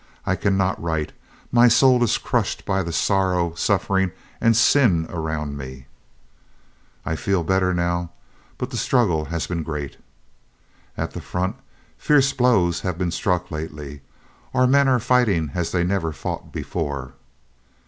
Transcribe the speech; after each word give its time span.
I 0.25 0.35
cannot 0.35 0.81
write, 0.81 1.11
my 1.51 1.67
soul 1.67 2.03
is 2.03 2.17
crushed 2.17 2.65
by 2.65 2.81
the 2.81 2.91
sorrow, 2.91 3.53
suffering, 3.53 4.11
and 4.41 4.57
sin 4.57 5.05
around 5.11 5.59
me.... 5.59 5.85
"I 7.05 7.15
feel 7.15 7.43
better 7.43 7.71
now, 7.71 8.09
but 8.57 8.71
the 8.71 8.77
struggle 8.77 9.25
has 9.25 9.45
been 9.45 9.61
great.... 9.61 9.97
"At 10.97 11.11
the 11.11 11.21
front, 11.21 11.55
fierce 11.99 12.33
blows 12.33 12.79
have 12.81 12.97
been 12.97 13.11
struck 13.11 13.51
lately. 13.51 14.01
Our 14.55 14.65
men 14.65 14.87
are 14.87 14.97
fighting 14.97 15.51
as 15.53 15.71
they 15.71 15.83
never 15.83 16.11
fought 16.11 16.51
before.... 16.51 17.13